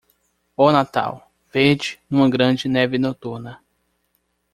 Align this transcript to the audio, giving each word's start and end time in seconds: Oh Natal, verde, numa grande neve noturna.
Oh 0.57 0.71
Natal, 0.71 1.29
verde, 1.53 1.99
numa 2.09 2.27
grande 2.27 2.67
neve 2.67 2.97
noturna. 2.97 3.59